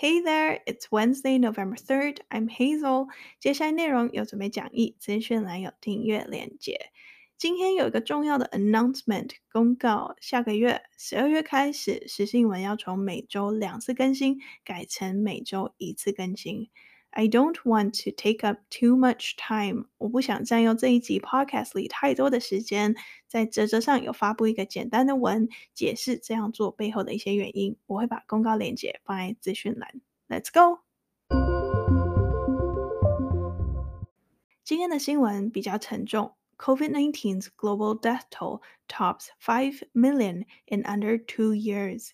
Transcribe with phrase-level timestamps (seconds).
[0.00, 2.18] Hey there, it's Wednesday, November 3rd.
[2.30, 3.08] I'm Hazel.
[3.40, 6.92] 接下来内容有准备讲义，资讯栏有订阅链接。
[7.36, 16.70] 今天有一个重要的 announcement 公告，下个月十二月开始，时新闻要从每周两次更新改成每周一次更新。
[17.11, 19.85] I don't want to take up too much time。
[19.99, 22.95] 我不想占用这一集 podcast 里太多的时间。
[23.27, 27.77] 在啧啧上有发布一个简单的文，解释这样做背后的一些原因。
[27.85, 30.01] 我会把公告链接放在资讯栏。
[30.27, 30.81] Let's go。
[34.63, 36.35] 今天的新闻比较沉重。
[36.57, 42.11] COVID-19's global death toll tops five million in under two years。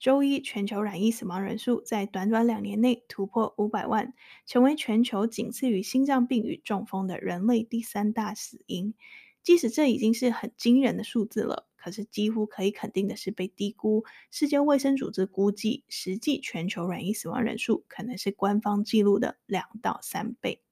[0.00, 4.14] 周一，全球染疫死亡人数在短短两年内突破五百万，
[4.46, 8.94] 成为全球仅次于心脏病与中风的人类第三大死因。
[9.42, 14.04] 即使这已经是很惊人的数字了，可是几乎可以肯定的是被低估。
[14.30, 20.62] 世界卫生组织估计，实际全球染疫死亡人数可能是官方记录的两到三倍。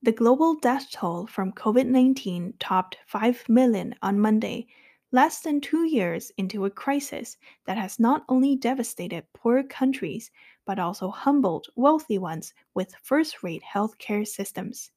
[0.00, 4.66] The global death toll from COVID-19 topped five million on Monday.
[5.10, 10.30] Less than two years into a crisis that has not only devastated poor countries,
[10.66, 14.90] but also humbled wealthy ones with first-rate healthcare systems.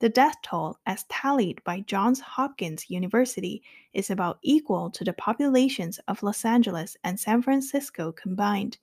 [0.00, 6.00] The death toll, as tallied by Johns Hopkins University, is about equal to the populations
[6.08, 8.78] of Los Angeles and San Francisco combined.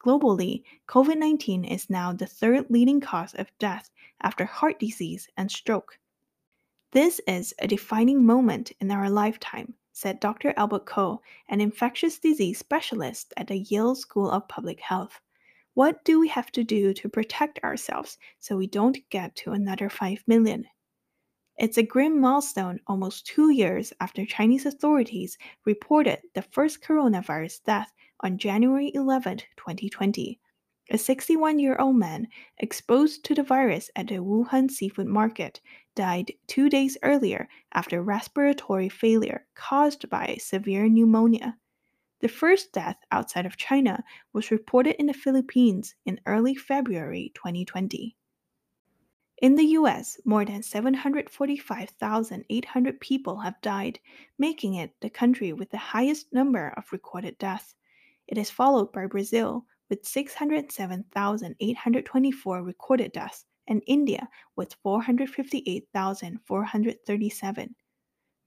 [0.00, 5.50] Globally, COVID 19 is now the third leading cause of death after heart disease and
[5.50, 5.98] stroke.
[6.92, 10.52] This is a defining moment in our lifetime said Dr.
[10.56, 15.20] Albert Ko, an infectious disease specialist at the Yale School of Public Health.
[15.74, 19.88] What do we have to do to protect ourselves so we don't get to another
[19.88, 20.66] 5 million?
[21.56, 27.92] It's a grim milestone almost two years after Chinese authorities reported the first coronavirus death
[28.18, 30.40] on January 11, 2020
[30.90, 35.62] a 61 year old man exposed to the virus at the Wuhan seafood market
[35.94, 41.56] died two days earlier after respiratory failure caused by severe pneumonia.
[42.20, 48.14] The first death outside of China was reported in the Philippines in early February 2020.
[49.38, 53.98] In the US, more than 745,800 people have died,
[54.38, 57.74] making it the country with the highest number of recorded deaths.
[58.26, 67.74] It is followed by Brazil, with 607,824 recorded deaths, and India with 458,437.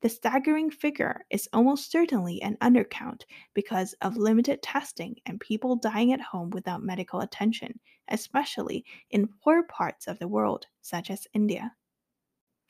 [0.02, 3.24] The staggering figure is almost certainly an undercount
[3.56, 9.64] because of limited testing and people dying at home without medical attention, especially in poor
[9.64, 11.74] parts of the world, such as India.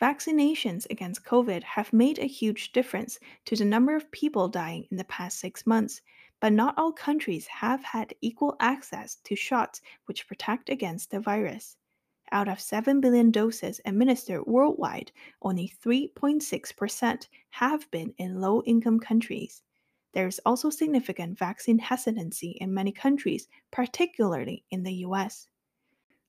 [0.02, 4.96] Vaccinations against COVID have made a huge difference to the number of people dying in
[4.96, 6.02] the past six months,
[6.40, 11.78] but not all countries have had equal access to shots which protect against the virus.
[12.32, 15.12] Out of 7 billion doses administered worldwide,
[15.42, 19.64] only 3.6% have been in low income countries.
[20.14, 25.48] There is also significant vaccine hesitancy in many countries, particularly in the US.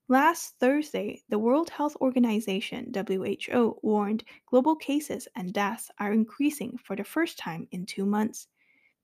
[0.09, 6.97] Last Thursday, the World Health Organization WHO warned global cases and deaths are increasing for
[6.97, 8.49] the first time in two months.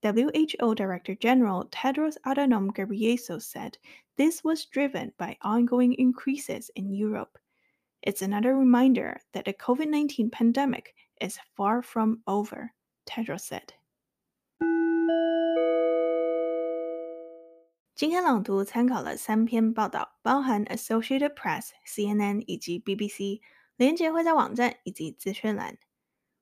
[0.04, 3.76] WHO Director General Tedros Adhanom Ghebreyesus said
[4.16, 7.38] this was driven by ongoing increases in Europe.
[8.02, 12.70] It's another reminder that the COVID 19 pandemic is far from over,
[13.06, 13.74] Tedros said.
[17.94, 23.42] 今天朗读参考了三篇报道，包含 Associated Press、CNN 以及 BBC，
[23.76, 25.76] 连结会在网站以及资讯栏。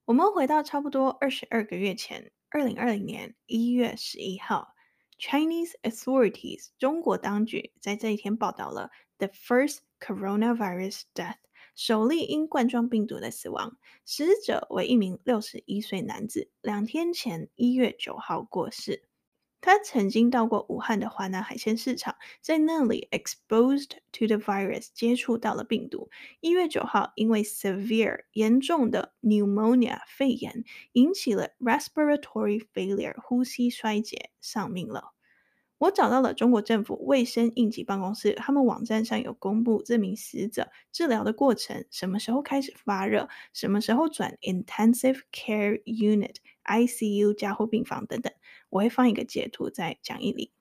[0.05, 2.31] 我们回到差不多二十二个月前。
[2.54, 4.76] 二零二零年一月十一号
[5.18, 11.38] ，Chinese authorities 中国当局在这一天报道了 the first coronavirus death
[11.74, 19.10] 首例因冠状病毒的死亡，死者为一名六十一岁男子，两天前一月九号过世。
[19.66, 26.10] 他曾经到过武汉的华南海鲜市场，在那里 exposed to the virus 接触到了病毒。
[26.42, 35.14] 一月九号，因为 severe 严重的 pneumonia 肺炎引起了 respiratory failure 呼吸衰竭，丧命了。
[35.78, 48.32] 我找到了中国政府卫生应急办公室，他们网站上有公布这名死者治疗的过程，什么时候开始发热，什么时候转 intensive care unit ICU 加护病房等等。
[48.74, 50.52] 我会放一个截图在讲义里。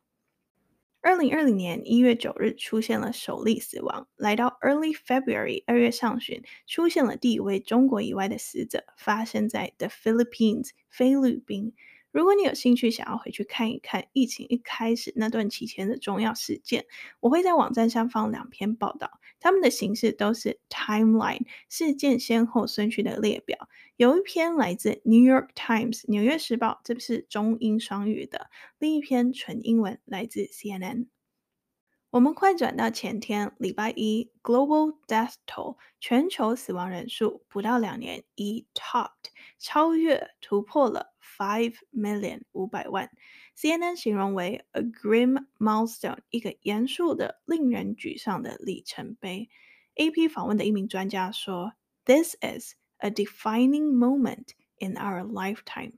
[1.01, 11.73] 二零二零年一月九日出现了首例死亡，来到 early February 二月上旬出现了第一位中国以外的死者，发生在 the Philippines 菲律宾。
[12.13, 16.87] 如果你有兴趣想要回去看一看疫情一开始那段期间的重要事件，
[17.21, 23.69] 我会在网站上放两篇报道，它们的形式都是 timeline 事件先后顺序的列表。
[23.97, 31.07] 有一篇来自 New York Times 纽约时报，这是中英双语的；另一篇纯英文来自 CNN。
[32.11, 43.10] 我们快转到前天，礼拜一，Global Death Toll 全球死亡人数不到两年一 topped 超越突破了 five million 五百万，
[43.56, 49.50] CNN 形容为 a grim milestone 一个严肃的、令人沮丧的里程碑。
[49.96, 51.74] AP 访问的一名专家说：“
[52.06, 55.94] This is a defining moment in our lifetime。”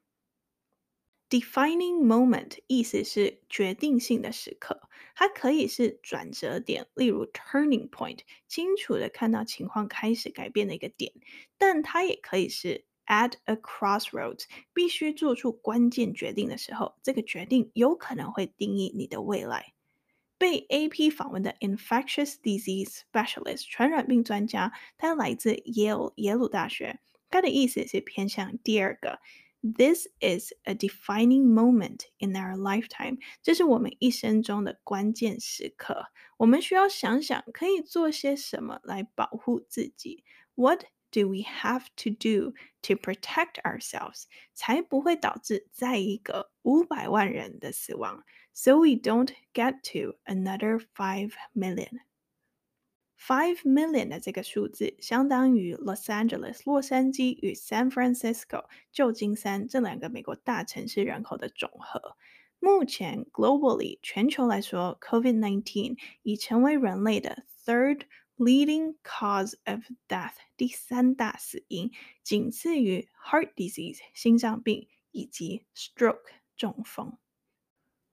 [1.29, 11.13] Defining moment 意思是决定性的时刻，它可以是转折点，例如 turning point，清楚的看到情况开始改变的一个点，
[11.59, 19.72] 但它也可以是 at a crossroads，必须做出关键决定的时候，这个决定有可能会定义你的未来。
[20.36, 26.98] 被 AP 访问的 infectious disease specialist 传染病专家，他来自耶鲁耶鲁大学，
[27.30, 29.20] 他的意思是偏向第二个。
[29.62, 33.18] This is a defining moment in our lifetime。
[33.42, 36.08] 这是我们一生中的关键时刻。
[36.36, 40.22] 我们需要想想可以做些什么来保护自己。
[40.54, 40.82] What
[41.13, 44.23] do we have to do to protect ourselves？
[44.53, 48.23] 才不会导致再一个五百万人的死亡。
[48.53, 62.15] So we don't get to another five million。Five million 的这个数字相当于 Los Angeles 洛杉矶与 San Francisco 旧金山这两个美国大城市人口的总和。
[62.59, 68.03] 目前 globally 全球来说，COVID-19 已成为人类的 third
[68.36, 71.90] Leading cause of death 第三大死因，
[72.22, 77.18] 仅次于 heart disease 心脏病以及 stroke 中风。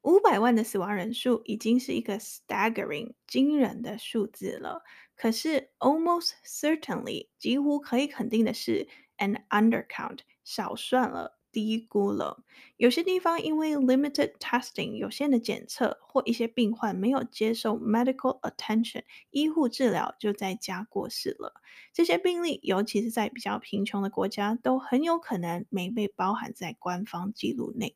[0.01, 4.83] 五百万的死亡人数已经是一个 staggering 惊人的数字了。
[5.15, 12.43] 可是 almost certainly 几乎可以肯定的是 an undercount 少算了，低估了。
[12.77, 21.53] 有些地方因为 limited testing 有限的检测，或一些病患没有接受 medical attention 医护治疗就在家过世了。
[21.93, 27.95] 这些病例，尤其是在比较贫穷的国家，都很有可能没被包含在官方记录内。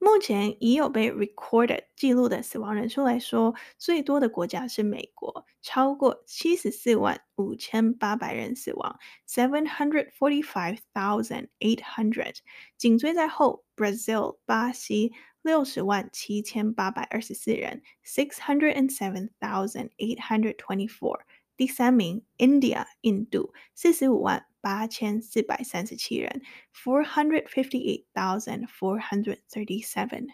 [0.00, 8.98] 目前已有被 recorded 记录的死亡人数来说，最多的国家是美国，超过七十四万五千八百人死亡
[9.28, 12.36] ，seven hundred forty five thousand eight hundred。
[12.76, 15.12] 紧追在后，Brazil 巴西
[15.42, 21.20] 六十万七千八百二十四人，six hundred and seven thousand eight hundred twenty four。
[21.57, 24.45] 第三名，India 印度四十五万。
[24.63, 26.41] 八千四百三十七人，
[26.73, 30.27] four hundred fifty eight thousand four hundred thirty seven。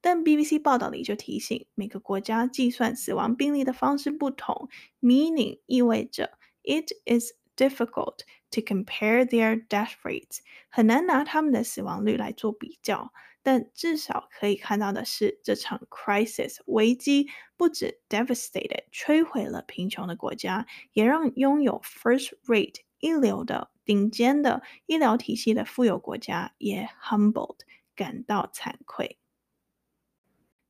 [0.00, 4.70] 但 BBC 报道里就提醒，每个国家计算死亡病例的方式不同，
[5.02, 8.20] meaning 意味着 it is difficult
[8.50, 10.38] to compare their death rates，
[10.70, 13.12] 很难拿他们的死亡率来做比较。
[13.45, 22.79] 但至少可以看到的是，这场 crisis 危机不止 devastated 摧毁了贫穷的国家，也让拥有 first rate。
[22.97, 27.59] 一流的、顶尖的医疗体系的富有国家也 humbled
[27.95, 29.19] 感到惭愧。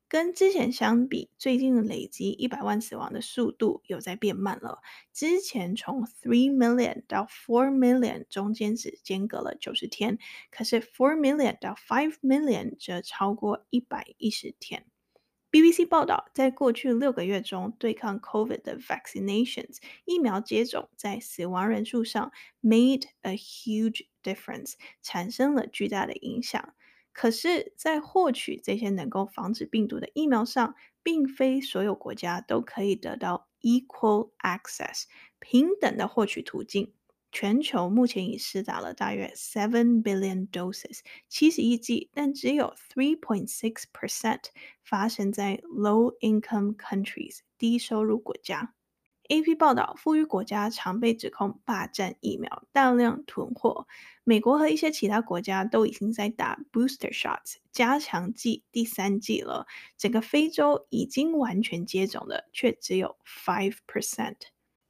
[0.08, 4.80] 跟之前相比，最近累积一百万死亡的速度有在变慢了。
[5.12, 10.20] 之前从 three million 到 four million 中间只间隔了九十天，
[10.52, 14.86] 可是 four million 到 five million 则超过一百一十天。
[15.52, 22.32] BBC 报道，在过去六个月中，对抗 COVID 的 vaccinations 疫苗接种在死亡人数上
[22.62, 26.76] made a huge difference，产生了巨大的影响。
[27.16, 35.06] 可是，在获取这些能够防止病毒的疫苗上，并非所有国家都可以得到 equal access
[35.40, 36.94] 平等的获取途径。
[37.32, 44.44] 全球目前已施打了大约 seven billion doses，七十亿剂，但只有 three point six percent
[44.84, 48.74] 发生在 low income countries 低收入国家。
[49.30, 53.88] AP 报道，富裕国家常被指控霸占疫苗，大量囤货。
[54.24, 59.66] 美国和一些其他国家都已经在打 booster shots 加强剂第三剂了。
[59.98, 64.36] 整个非洲已经完全接种的却只有 five percent。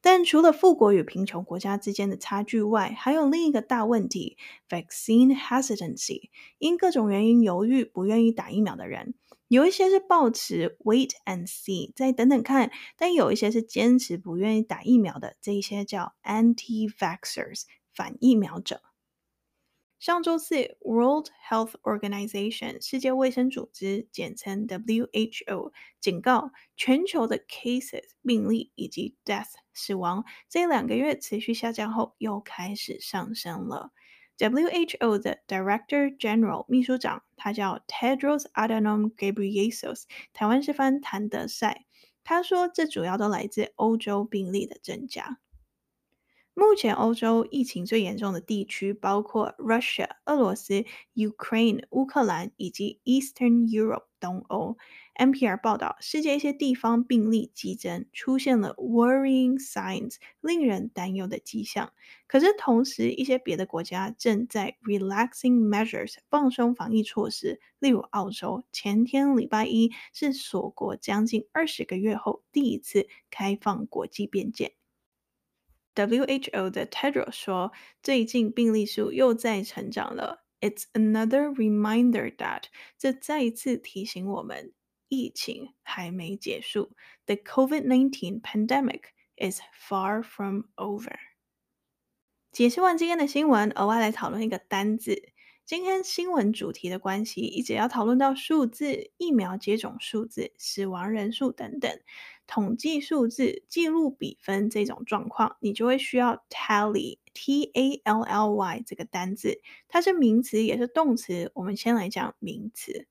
[0.02, 4.38] 但除了富国与贫穷国家之间的差距外，还有另一个大问题
[4.70, 6.30] ：vaccine hesitancy。
[6.60, 9.16] 因各种原因犹豫、不愿意打疫苗的人，
[9.56, 17.62] 有一些是抱持 wait and see，再等等看；但有一些是坚持不愿意打疫苗的，这一些叫 anti-vaxxers，
[17.94, 18.82] 反疫苗者。
[19.98, 25.72] 上周四，World Health Organization 世界卫生组织简称 WHO
[26.02, 33.94] 警告，全球的 cases 病例以及 death 死亡这两个月持续下降后，又开始上升了。
[34.38, 41.86] WHO 的 Director General 秘书长，他叫 Tedros Adhanom Ghebreyesus，台湾是翻谭德赛。
[42.24, 45.38] 他说，这主要都来自欧洲病例的增加。
[46.58, 54.78] 目前欧洲疫情最严重的地区包括 Russia 俄罗斯、Ukraine 乌克兰以及 Eastern Europe 东欧。
[55.16, 61.92] NPR 报道，世界一些地方病例激增，出现了 worrying signs 令人担忧的迹象。
[62.26, 74.76] 可是同时，一些别的国家正在 relaxing measures 放松防疫措施，例如澳洲，前天礼拜一是锁国将近二十个月后第一次开放国际边界。
[75.96, 77.72] WHO 的 Tedros 说，
[78.04, 80.44] 最近病例数又再成长了。
[80.62, 82.64] It's another reminder that
[82.98, 84.74] 这再一次提醒我们，
[85.08, 86.92] 疫情还没结束。
[87.26, 89.02] The COVID-19 pandemic
[89.38, 91.16] is far from over。
[92.52, 95.30] 解释完今天的新闻，额外来讨论一个单字。
[95.66, 102.00] 今天新闻主题的关系，一直要讨论到数字、疫苗接种数字、死亡人数等等。
[102.48, 107.24] 统计数字、记录比分这种状况，你就会需要 tally，T-A-L-L-Y
[108.86, 111.52] 这个单字，它是名词也是动词。
[111.56, 113.08] 我们先来讲名词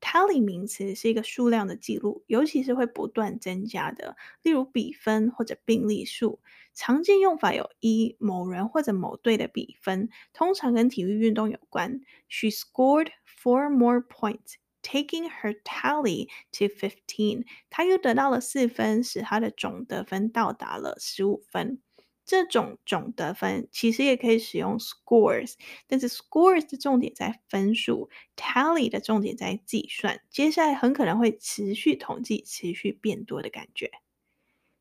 [0.00, 6.40] ，tally 名词是一个数量的记录，尤其是会不断增加的，例如比分或者病例数。
[6.74, 12.00] 常见用法有一某人或者某队的比分，通常跟体育运动有关。
[12.28, 14.54] She scored four more points。
[14.84, 21.80] Taking her tally to fifteen，她又得到了四分，使她的总得分到达了十五分。
[22.26, 25.54] 这种总得分其实也可以使用 scores，
[25.86, 30.20] 但是 scores 的重点在分数，tally 的重点在计算。
[30.30, 33.90] 接下来很可能会持续统计，持续变多的感觉。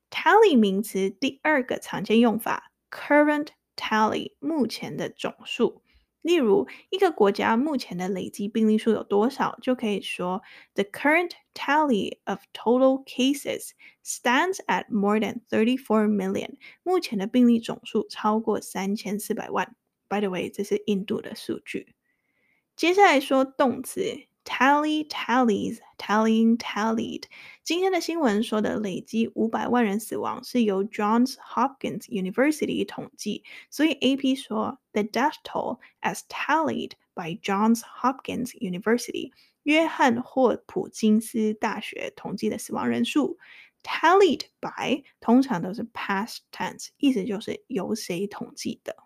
[0.09, 5.82] tally 名词第二个常见用法，current tally，目前的总数。
[6.23, 10.41] 例如，一个国家目前的累积病例数有多少，就可以说
[10.73, 13.71] The current tally of total cases
[14.03, 16.55] stands at more than thirty-four million。
[16.81, 19.75] 目前的病例总数超过三千四百万。
[20.07, 21.93] By the way，这是印度的数据。
[22.75, 24.27] 接下来说动词。
[24.44, 27.24] Tally, tallies, tallying, tallied。
[27.62, 39.32] 今天的新闻说的累积五百万人死亡是由 Johns Hopkins University 统计，所以 AP 说 the death toll as tallied by Johns Hopkins University。
[39.64, 43.36] 约翰霍普金斯大学统计的死亡人数，
[43.82, 48.96] tallied by 通常都是 past tense，意思就是由谁统计的。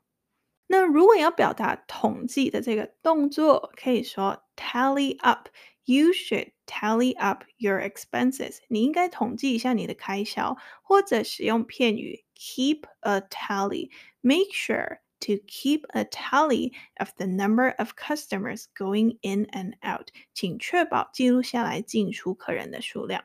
[0.68, 5.48] 那如果要表达统计的这个动作，可以说 tally up。
[5.90, 8.58] You should tally up your expenses。
[8.68, 13.90] 你应该统计一下你的开销，或者使用片语 keep a tally。
[14.20, 20.10] Make sure to keep a tally of the number of customers going in and out。
[20.34, 23.24] 请确保记录下来进出客人的数量。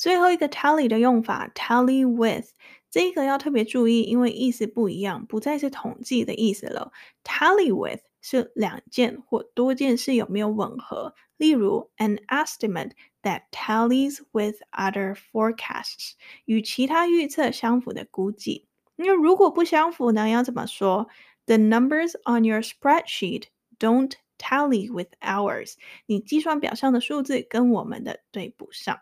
[0.00, 2.52] 最后一个 tally 的用法 tally with。
[2.90, 6.90] 这个要特别注意，因为意思不一样，不再是统计的意思了。
[7.22, 12.92] Tally with 是两件或多件事有没有吻合，例如 an estimate
[13.22, 16.12] that tallies with other forecasts，
[16.46, 18.66] 与其他预测相符的估计。
[18.96, 20.30] 那如果不相符呢？
[20.30, 21.08] 要怎么说
[21.44, 23.44] ？The numbers on your spreadsheet
[23.78, 25.74] don't tally with ours。
[26.06, 28.98] 你计算表上的数字跟我们的对不上。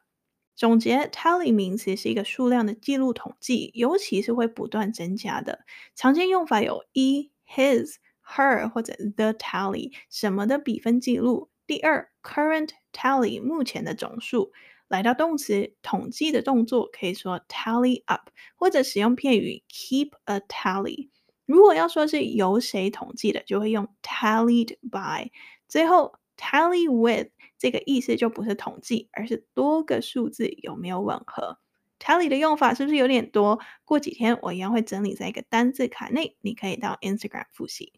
[0.59, 5.61] 总结，tally 名词是一个数量的记录统计，尤其是会不断增加的。
[5.95, 7.95] 常见用法有一 his、
[8.27, 11.49] her 或者 the tally 什么的比分记录。
[11.65, 14.51] 第二，current tally 目前的总数。
[14.89, 21.11] 来到动词统计的动作，可以说 tally up，或者使用片语 keep a tally。
[21.47, 25.31] 如果要说是由谁统计的，就会用 tallied by。
[25.69, 27.29] 最后，tally with。
[27.59, 31.59] 这个意思就不是统计，而是多个数字有没有吻合。
[31.99, 33.59] Tally 的用法是不是有点多？
[33.85, 37.95] 过几天我一样会整理在一个单字卡内，你可以到 Instagram 复习。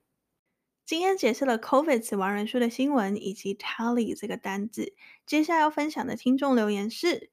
[0.87, 4.94] 今天解释了 COVID 死亡人数的新闻以及 Tally 这个单字。
[5.26, 7.30] 接下来要分享的听众留言是。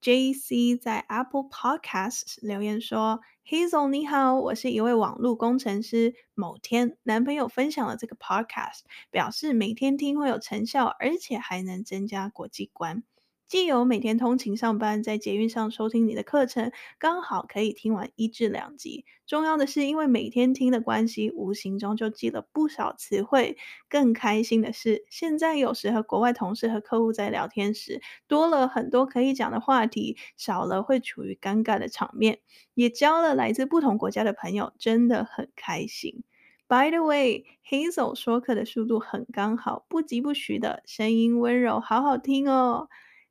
[0.00, 6.14] JC 在 Apple Podcast 留言说：“Hazel 你好，我是一位网络工程师。
[6.34, 13.02] 某天，男朋友分享了这个 Podcast，表示每天听会有成效，而且还能增加国际观。
[13.48, 19.06] 既有每天通勤上班，在捷运上收听你的课程，刚好可以听完一至两集。
[19.26, 23.56] 重要的是，因为每天听的关系，无形中就记了不少词汇。
[23.88, 32.40] 更开心的是，现在有时和国外同事和客户在聊天时，多了很多可以讲的话题，少了会处于尴尬的场面，
[32.74, 36.22] 也交了来自不同国家的朋友，真的很开心。
[36.68, 42.90] By the way，Hazel 说课的速度很刚好，不疾不徐的，声音温柔，好好听哦。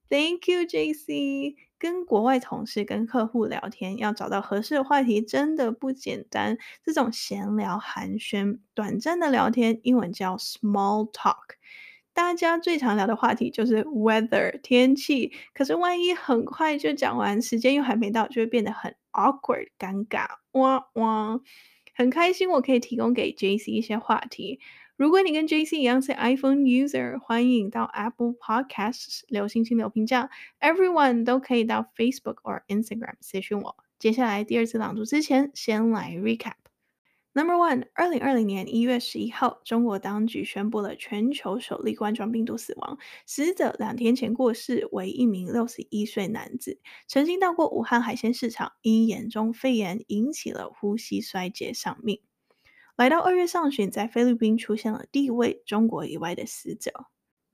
[0.10, 1.56] Thank you, JC。
[1.80, 6.58] 跟国外同事、跟客户聊天，要找到合适的话题真的不简单。
[6.84, 11.56] 这种闲聊、寒暄、短暂的聊天，英文叫 small talk。
[12.14, 15.32] 大家最常聊的话题就是 weather 天气。
[15.54, 20.26] 可是万一很快就讲完，时间又还没到，就会变得很 awkward 尴尬。
[20.54, 21.40] 哇哇，
[21.94, 24.60] 很开心我可以提供给 JC 一些话题。
[24.98, 30.32] 如果你跟 JC 一样是 iPhone user，欢迎到 Apple Podcasts 留星星留评价。
[30.60, 33.76] Everyone 都可以到 Facebook 或 Instagram 私讯我。
[34.00, 36.56] 接下来第二次朗读之前，先来 recap。
[37.34, 52.20] Number one，二零二零年一月十一号，中国当局宣布了全球首例冠状病毒死亡，死者两天前过世，为一名六十一岁男子，曾经到过武汉海鲜市场，因严重肺炎引起了呼吸衰竭丧命。
[52.98, 57.06] 来到二月上旬，在菲律宾出现了第一位中国以外的死者。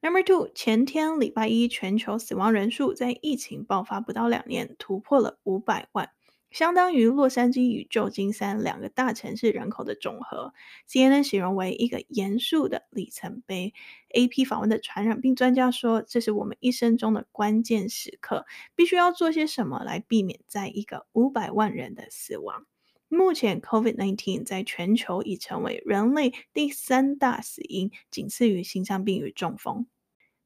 [0.02, 6.12] Number two，前天礼拜一，全球死亡人数在疫情爆发不到两年突破了五百万，
[6.50, 10.54] 相当于洛杉矶与旧金山两个大城市人口的总和。
[10.90, 13.74] CNN 形容为一个严肃的里程碑。
[14.16, 18.46] AP 访问的传染病专家说：“这是我们一生中的关键时刻，
[18.76, 22.66] 必须要做些什么来避免在一个五百万人的死亡。”
[23.14, 29.86] 目前，COVID-19 在全球已成为人类第三大死因，仅次于心脏病与中风。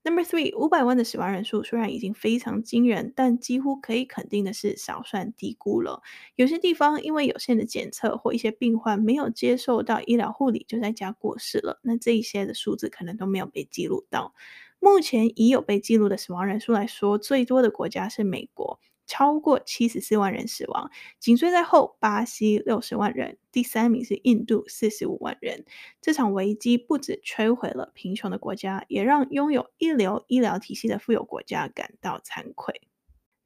[0.03, 6.01] Number three，五百万的死亡人数虽然已经非常惊人，但几乎可以肯定的是少算低估了。
[6.35, 14.33] 有些地方因为有限的检测或一些病患没有接受到医疗护理就在家过世了，那这一些的数字可能都没有被记录到。
[14.79, 18.79] 目前已有被记录的死亡人数来说，最多的国家是美国。
[19.07, 25.65] 超过七十四万人死亡，紧随在后巴西六十万人，第三名是印度四十五万人。
[26.01, 32.81] 这场危机不止摧毁了贫穷的国家，也让拥有一流医疗体系的富有国家感到惭愧。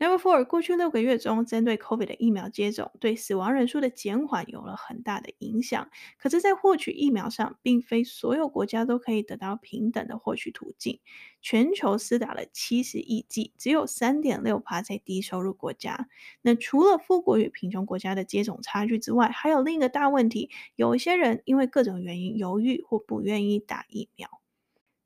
[0.02, 5.92] Number four，过去六个月中，针对 COVID 的疫苗接种对死亡人数的减缓有了很大的影响。
[6.18, 11.00] 可是，在获取疫苗上，并非所有国家都可以得到平等的获取途径。
[11.40, 16.08] 全球施打了七十亿剂，只有三点六趴在低收入国家。
[16.42, 24.41] 那除了富国与贫穷国家的接种差距之外，还有另一个大问题：有一些人因为各种原因犹豫或不愿意打疫苗。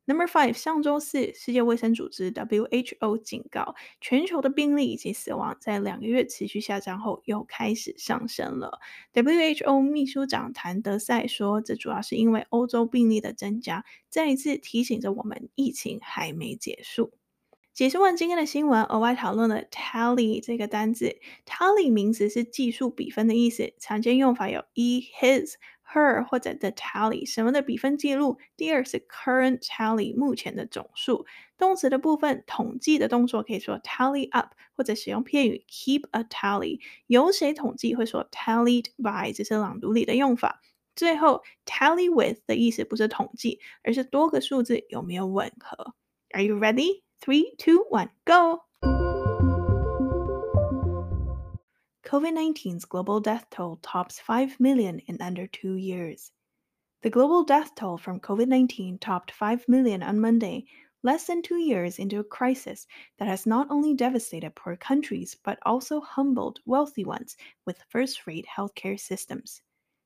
[0.07, 8.79] Number five，上周四，世界卫生组织 WHO 警告，全球的病例以及死亡在两个月持续下降后又开始上升了。
[9.13, 17.13] WHO 秘书长谭德赛说，这主要是因为欧洲病例的增加，再一次提醒着我们，疫情还没结束。
[17.73, 21.17] 解释完今天的新闻，额外讨论了 tally 这个单字。
[21.45, 25.55] tally 名词是计数比分的意思，常见用法有 e his。
[25.95, 28.37] Her 或者 the tally 什么的比分记录。
[28.57, 31.25] 第二是 current tally 目前的总数。
[31.57, 36.81] 动词的部分，统计的动作可以说 tally up，或者使用片语 keep a tally。
[37.07, 40.61] 由谁统计会说 tallied by，这是朗读里的用法。
[40.95, 45.93] 最后 tally with 的意思不是统计，而是多个数字有没有吻合。
[46.31, 47.03] Are you ready?
[47.21, 49.14] Three, two, one, go!
[52.15, 56.31] COVID-19's global death toll tops 5 million in under two years.
[57.01, 60.63] The global death toll from COVID 19 topped 5 million on Monday,
[61.03, 62.87] less than two years into a crisis
[63.19, 68.45] that has not only devastated poor countries but also humbled wealthy ones with first rate
[68.47, 69.61] healthcare systems.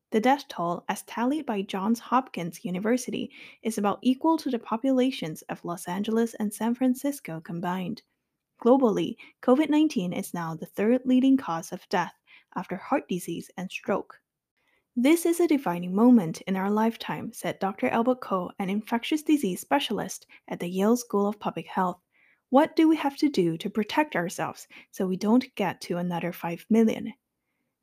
[0.10, 3.30] The death toll, as tallied by Johns Hopkins University,
[3.62, 8.02] is about equal to the populations of Los Angeles and San Francisco combined.
[8.60, 12.13] Globally, COVID 19 is now the third leading cause of death
[12.56, 14.19] after heart disease and stroke.
[14.98, 17.88] This is a defining moment in our lifetime, said Dr.
[17.88, 22.02] Albert Ko, an infectious disease specialist at the Yale School of Public Health.
[22.50, 26.34] What do we have to do to protect ourselves so we don't get to another
[26.34, 27.13] 5 million?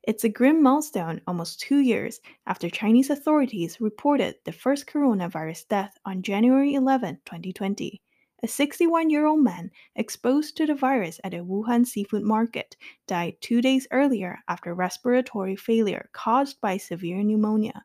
[0.03, 5.97] It's a grim milestone almost two years after Chinese authorities reported the first coronavirus death
[6.05, 7.99] on January 11, 2020.
[8.43, 13.37] A 61 year old man exposed to the virus at a Wuhan seafood market died
[13.41, 17.83] two days earlier after respiratory failure caused by severe pneumonia.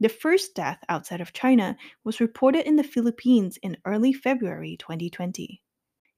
[0.00, 5.62] The first death outside of China was reported in the Philippines in early February 2020.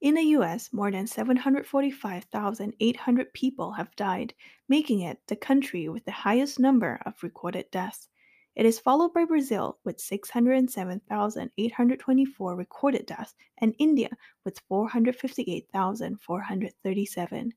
[0.00, 4.32] In the U.S., more than 745,800 people have died,
[4.70, 8.08] making it the country with the highest number of recorded deaths.
[8.56, 14.08] It is followed by Brazil with 607,824 recorded deaths and India
[14.44, 17.52] with 458,437.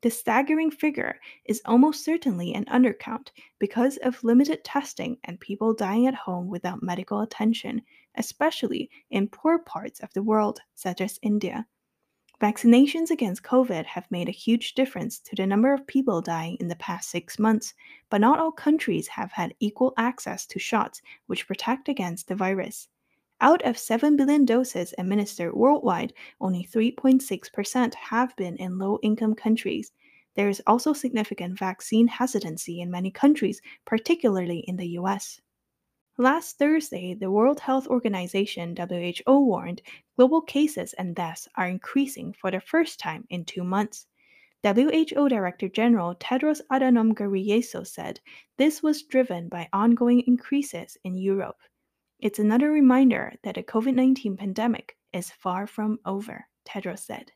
[0.00, 3.28] The staggering figure is almost certainly an undercount
[3.60, 7.82] because of limited testing and people dying at home without medical attention,
[8.16, 11.68] especially in poor parts of the world, such as India.
[12.42, 16.66] Vaccinations against COVID have made a huge difference to the number of people dying in
[16.66, 17.72] the past six months,
[18.10, 22.88] but not all countries have had equal access to shots which protect against the virus.
[23.40, 29.92] Out of 7 billion doses administered worldwide, only 3.6% have been in low income countries.
[30.34, 35.40] There is also significant vaccine hesitancy in many countries, particularly in the US.
[36.18, 39.80] Last Thursday, the World Health Organization WHO warned
[40.16, 44.06] global cases and deaths are increasing for the first time in two months.
[44.62, 48.20] WHO Director General Tedros Adhanom Ghebreyesus said
[48.58, 51.62] this was driven by ongoing increases in Europe.
[52.20, 57.32] It's another reminder that the COVID 19 pandemic is far from over, Tedros said.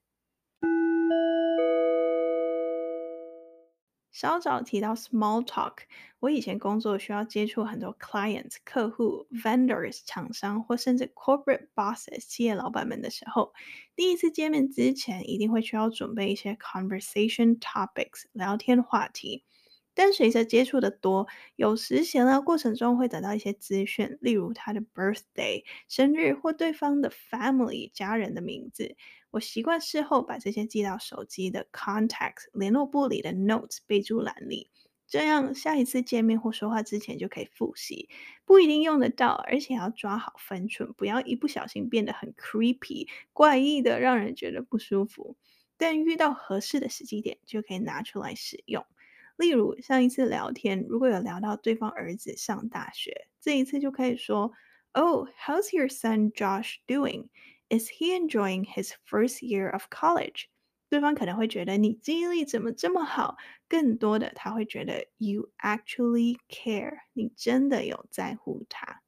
[4.19, 5.81] 稍早提到 small talk，
[6.21, 13.53] 我以前工作需要接触很多 clients 客户、vendors 厂商或甚至 corporate bosses 企业老板们的时候，
[13.95, 19.45] 第一次见面之前一定会需要准备一些 conversation topics 聊天话题。
[19.93, 28.97] 但随着接触的多，有时闲聊过程中会得到一些资讯，例如他的 birthday 生日或对方的 family 家人的名字。
[29.37, 34.71] 我习惯事后把这些记到手机的 contacts 联络簿里的 notes 备注栏里，
[35.07, 38.09] 这样下一次见面或说话之前就可以复习。
[38.47, 45.37] 不一定用得到，而且要抓好分寸，不要一不小心变得很 creepy 怪异的，让人觉得不舒服。
[45.77, 48.87] 但遇到合适的时机点，就可以拿出来使用。
[49.37, 54.53] 例如上一次聊天，如果有聊到对方儿子上大学，这一次就可以说
[54.93, 57.27] ：“Oh, how's your son Josh doing?
[57.70, 60.50] Is he enjoying his first year of college?”
[60.90, 63.38] 对方可能会觉得你记忆力怎么这么好，
[63.70, 69.02] 更多的他会觉得 “You actually care”，你真的有在乎他。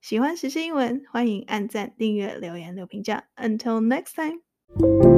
[0.00, 3.28] 喜欢时事英文，欢迎按赞、订阅、留言、留评价。
[3.36, 5.15] Until next time.